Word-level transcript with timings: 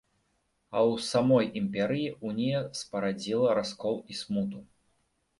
А 0.75 0.81
ў 0.91 0.93
самой 1.07 1.45
імперыі 1.59 2.07
унія 2.29 2.61
спарадзіла 2.79 3.49
раскол 3.59 3.95
і 4.15 4.17
смуту. 4.21 4.63